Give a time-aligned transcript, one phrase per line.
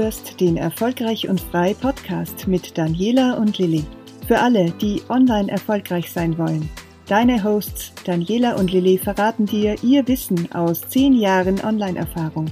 [0.00, 3.84] hörst den Erfolgreich und Frei Podcast mit Daniela und Lilly.
[4.26, 6.70] Für alle, die online erfolgreich sein wollen.
[7.06, 12.46] Deine Hosts Daniela und Lilly verraten dir ihr Wissen aus zehn Jahren Online-Erfahrung.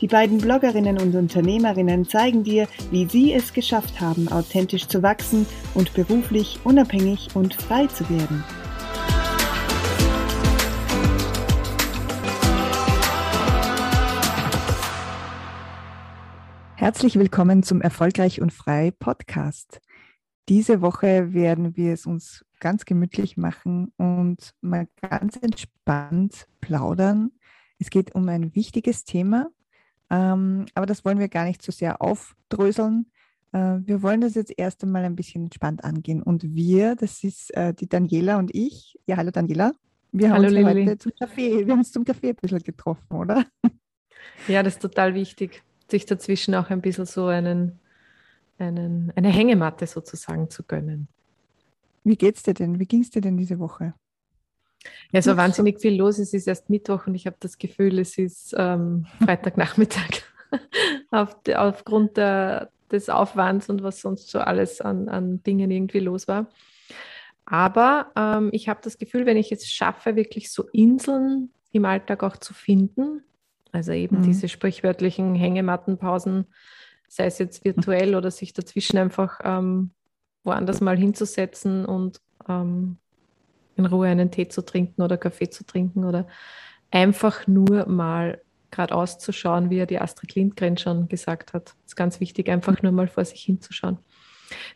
[0.00, 5.44] Die beiden Bloggerinnen und Unternehmerinnen zeigen dir, wie sie es geschafft haben, authentisch zu wachsen
[5.74, 8.44] und beruflich unabhängig und frei zu werden.
[16.82, 19.80] Herzlich willkommen zum Erfolgreich und Frei Podcast.
[20.48, 27.30] Diese Woche werden wir es uns ganz gemütlich machen und mal ganz entspannt plaudern.
[27.78, 29.46] Es geht um ein wichtiges Thema,
[30.10, 33.12] ähm, aber das wollen wir gar nicht so sehr aufdröseln.
[33.52, 36.20] Äh, wir wollen das jetzt erst einmal ein bisschen entspannt angehen.
[36.20, 38.98] Und wir, das ist äh, die Daniela und ich.
[39.06, 39.70] Ja, hallo Daniela.
[40.10, 43.14] Wir haben hallo, uns heute zum Kaffee, wir haben uns zum Kaffee ein bisschen getroffen,
[43.14, 43.46] oder?
[44.48, 45.62] Ja, das ist total wichtig
[45.92, 47.78] sich dazwischen auch ein bisschen so einen,
[48.58, 51.06] einen, eine Hängematte sozusagen zu gönnen.
[52.02, 52.80] Wie geht's dir denn?
[52.80, 53.94] Wie ging es dir denn diese Woche?
[55.12, 56.18] Ja, es war wahnsinnig viel los.
[56.18, 60.22] Es ist erst Mittwoch und ich habe das Gefühl, es ist ähm, Freitagnachmittag.
[61.10, 66.28] Auf, aufgrund der, des Aufwands und was sonst so alles an, an Dingen irgendwie los
[66.28, 66.46] war.
[67.46, 72.22] Aber ähm, ich habe das Gefühl, wenn ich es schaffe, wirklich so Inseln im Alltag
[72.22, 73.22] auch zu finden,
[73.72, 74.22] also eben mhm.
[74.22, 76.46] diese sprichwörtlichen Hängemattenpausen,
[77.08, 79.90] sei es jetzt virtuell oder sich dazwischen einfach ähm,
[80.44, 82.98] woanders mal hinzusetzen und ähm,
[83.76, 86.26] in Ruhe einen Tee zu trinken oder Kaffee zu trinken oder
[86.90, 91.68] einfach nur mal geradeaus zu schauen, wie ja die Astrid Lindgren schon gesagt hat.
[91.68, 93.98] Das ist ganz wichtig, einfach nur mal vor sich hinzuschauen.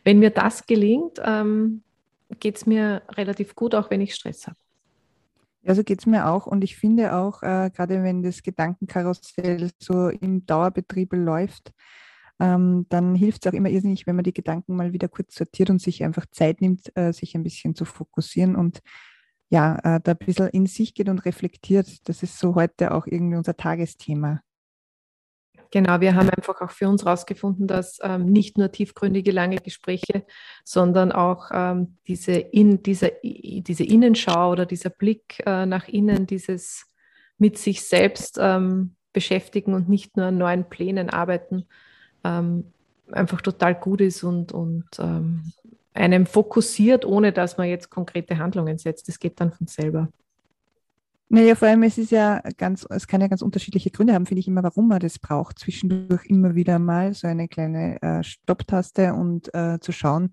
[0.03, 1.83] Wenn mir das gelingt, ähm,
[2.39, 4.57] geht es mir relativ gut, auch wenn ich Stress habe.
[5.67, 6.47] Ja, so geht es mir auch.
[6.47, 11.73] Und ich finde auch, äh, gerade wenn das Gedankenkarussell so im Dauerbetrieb läuft,
[12.39, 15.69] ähm, dann hilft es auch immer irrsinnig, wenn man die Gedanken mal wieder kurz sortiert
[15.69, 18.79] und sich einfach Zeit nimmt, äh, sich ein bisschen zu fokussieren und
[19.49, 22.07] ja, äh, da ein bisschen in sich geht und reflektiert.
[22.09, 24.41] Das ist so heute auch irgendwie unser Tagesthema.
[25.71, 30.25] Genau, wir haben einfach auch für uns herausgefunden, dass ähm, nicht nur tiefgründige, lange Gespräche,
[30.63, 36.85] sondern auch ähm, diese, in, diese, diese Innenschau oder dieser Blick äh, nach innen, dieses
[37.37, 41.65] mit sich selbst ähm, beschäftigen und nicht nur an neuen Plänen arbeiten,
[42.23, 42.71] ähm,
[43.11, 45.51] einfach total gut ist und, und ähm,
[45.93, 49.07] einem fokussiert, ohne dass man jetzt konkrete Handlungen setzt.
[49.07, 50.09] Das geht dann von selber.
[51.29, 54.39] Naja, vor allem, es ist ja ganz, es kann ja ganz unterschiedliche Gründe haben, finde
[54.39, 55.59] ich immer, warum man das braucht.
[55.59, 60.31] Zwischendurch immer wieder mal so eine kleine äh, Stopptaste und äh, zu schauen,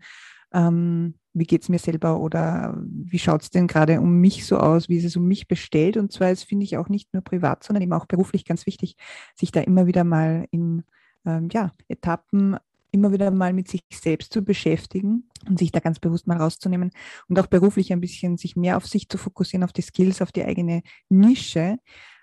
[0.53, 4.59] ähm, wie geht es mir selber oder wie schaut es denn gerade um mich so
[4.59, 5.97] aus, wie ist es um mich bestellt.
[5.97, 8.97] Und zwar ist, finde ich, auch nicht nur privat, sondern eben auch beruflich ganz wichtig,
[9.35, 10.85] sich da immer wieder mal in
[11.27, 12.57] ähm, ja, Etappen
[12.95, 16.93] immer wieder mal mit sich selbst zu beschäftigen und sich da ganz bewusst mal rauszunehmen
[17.29, 20.33] und auch beruflich ein bisschen sich mehr auf sich zu fokussieren, auf die Skills, auf
[20.33, 21.79] die eigene Nische.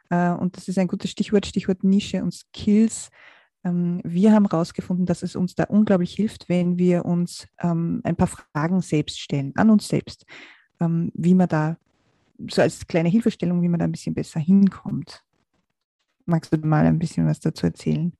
[0.09, 3.09] Äh, und das ist ein gutes Stichwort, Stichwort Nische und Skills.
[3.65, 8.15] Ähm, wir haben herausgefunden, dass es uns da unglaublich hilft, wenn wir uns ähm, ein
[8.15, 10.25] paar Fragen selbst stellen, an uns selbst,
[10.79, 11.77] ähm, wie man da,
[12.49, 15.23] so als kleine Hilfestellung, wie man da ein bisschen besser hinkommt.
[16.25, 18.13] Magst du mal ein bisschen was dazu erzählen?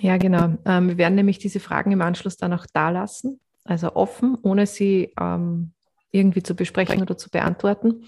[0.00, 0.56] Ja, genau.
[0.64, 4.66] Ähm, wir werden nämlich diese Fragen im Anschluss dann auch da lassen, also offen, ohne
[4.66, 5.72] sie ähm,
[6.10, 8.04] irgendwie zu besprechen oder zu beantworten.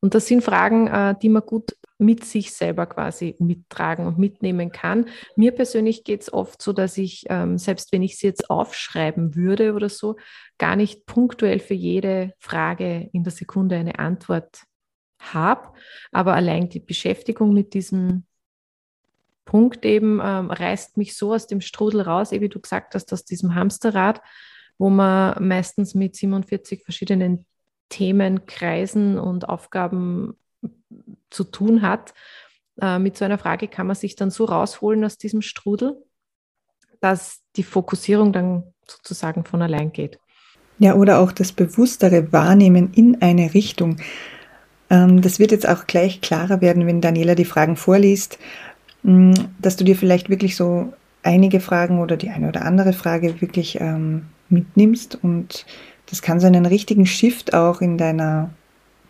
[0.00, 4.72] Und das sind Fragen, äh, die man gut mit sich selber quasi mittragen und mitnehmen
[4.72, 5.06] kann.
[5.36, 9.36] Mir persönlich geht es oft so, dass ich, ähm, selbst wenn ich sie jetzt aufschreiben
[9.36, 10.16] würde oder so,
[10.58, 14.64] gar nicht punktuell für jede Frage in der Sekunde eine Antwort
[15.20, 15.68] habe.
[16.10, 18.24] Aber allein die Beschäftigung mit diesem
[19.52, 23.26] Punkt eben ähm, reißt mich so aus dem Strudel raus, wie du gesagt hast, aus
[23.26, 24.22] diesem Hamsterrad,
[24.78, 27.44] wo man meistens mit 47 verschiedenen
[27.90, 30.38] Themen, Kreisen und Aufgaben
[31.28, 32.14] zu tun hat.
[32.80, 36.02] Äh, mit so einer Frage kann man sich dann so rausholen aus diesem Strudel,
[37.02, 40.18] dass die Fokussierung dann sozusagen von allein geht.
[40.78, 43.98] Ja, oder auch das bewusstere Wahrnehmen in eine Richtung.
[44.88, 48.38] Ähm, das wird jetzt auch gleich klarer werden, wenn Daniela die Fragen vorliest.
[49.02, 53.40] Mm, dass du dir vielleicht wirklich so einige Fragen oder die eine oder andere Frage
[53.40, 55.66] wirklich ähm, mitnimmst und
[56.06, 58.50] das kann so einen richtigen Shift auch in deiner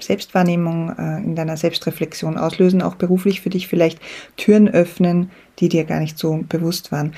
[0.00, 4.00] Selbstwahrnehmung, äh, in deiner Selbstreflexion auslösen, auch beruflich für dich vielleicht
[4.36, 7.12] Türen öffnen, die dir gar nicht so bewusst waren.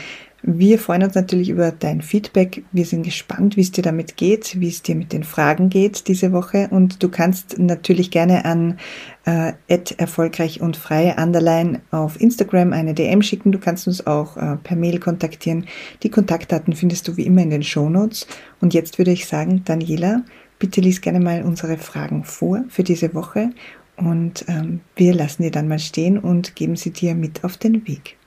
[0.46, 2.64] Wir freuen uns natürlich über dein Feedback.
[2.70, 6.06] Wir sind gespannt, wie es dir damit geht, wie es dir mit den Fragen geht
[6.06, 6.68] diese Woche.
[6.70, 8.78] Und du kannst natürlich gerne an
[9.24, 9.54] äh,
[9.96, 13.52] erfolgreich und frei underline auf Instagram eine DM schicken.
[13.52, 15.64] Du kannst uns auch äh, per Mail kontaktieren.
[16.02, 18.26] Die Kontaktdaten findest du wie immer in den Show Notes.
[18.60, 20.24] Und jetzt würde ich sagen, Daniela,
[20.58, 23.48] bitte lies gerne mal unsere Fragen vor für diese Woche.
[23.96, 27.88] Und ähm, wir lassen die dann mal stehen und geben sie dir mit auf den
[27.88, 28.18] Weg.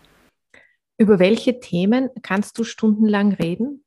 [0.97, 3.83] Über welche Themen kannst du stundenlang reden?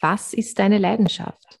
[0.00, 1.60] Was ist deine Leidenschaft?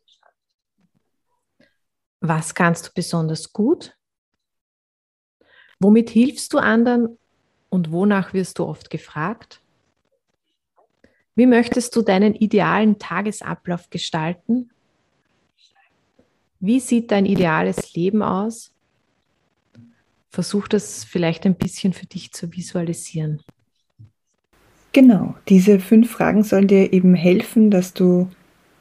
[2.20, 3.96] Was kannst du besonders gut?
[5.80, 7.18] Womit hilfst du anderen
[7.68, 9.60] und wonach wirst du oft gefragt?
[11.34, 14.70] Wie möchtest du deinen idealen Tagesablauf gestalten?
[16.60, 18.72] Wie sieht dein ideales Leben aus?
[20.30, 23.42] Versuch das vielleicht ein bisschen für dich zu visualisieren.
[24.92, 28.28] Genau, diese fünf Fragen sollen dir eben helfen, dass du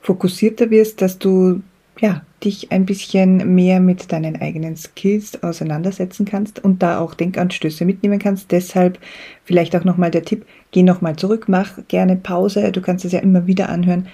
[0.02, 1.62] fokussierter wirst, dass du
[2.02, 7.86] ja, dich ein bisschen mehr mit deinen eigenen Skills auseinandersetzen kannst und da auch Denkanstöße
[7.86, 8.52] mitnehmen kannst.
[8.52, 8.98] Deshalb
[9.46, 13.20] vielleicht auch nochmal der Tipp, geh nochmal zurück, mach gerne Pause, du kannst es ja
[13.20, 14.08] immer wieder anhören.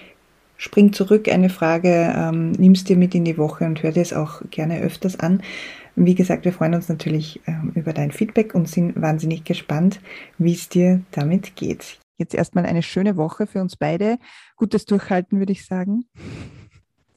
[0.57, 4.11] Spring zurück, eine Frage, ähm, nimmst dir mit in die Woche und hör dir es
[4.11, 5.41] auch gerne öfters an.
[5.99, 9.99] Wie gesagt, wir freuen uns natürlich ähm, über dein Feedback und sind wahnsinnig gespannt,
[10.37, 11.97] wie es dir damit geht.
[12.19, 14.19] Jetzt erstmal eine schöne Woche für uns beide.
[14.57, 16.05] Gutes Durchhalten, würde ich sagen.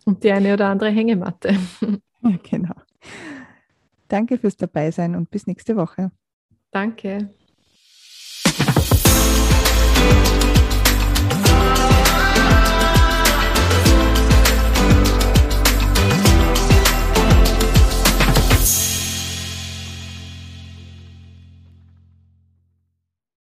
[0.07, 1.55] Und die eine oder andere Hängematte.
[2.23, 2.75] Ja, genau.
[4.09, 6.11] Danke fürs Dabeisein und bis nächste Woche.
[6.71, 7.31] Danke.